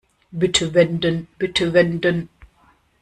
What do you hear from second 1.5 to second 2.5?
wenden.